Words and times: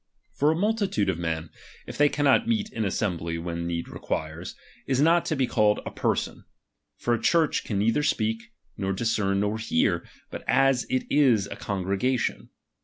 For 0.33 0.51
a 0.51 0.55
multitude 0.55 1.09
of 1.09 1.19
men, 1.19 1.51
if 1.85 1.95
they 1.95 2.09
^| 2.09 2.11
cannot 2.11 2.47
meet 2.47 2.71
in 2.71 2.85
assembly 2.85 3.37
when 3.37 3.67
need 3.67 3.87
requires, 3.87 4.55
is 4.87 4.99
^| 5.01 5.03
not 5.03 5.25
to 5.25 5.35
be 5.35 5.45
called 5.45 5.79
a 5.85 5.91
pcison. 5.91 6.45
For 6.97 7.13
a 7.13 7.21
Church 7.21 7.63
can 7.63 7.75
^| 7.77 7.79
neither 7.79 8.01
speak, 8.01 8.51
nor 8.75 8.93
discern, 8.93 9.41
nor 9.41 9.59
hear, 9.59 10.03
but 10.31 10.43
as 10.47 10.85
it 10.89 11.03
is 11.11 11.45
a 11.45 11.55
^| 11.55 11.59
congregation. 11.59 12.49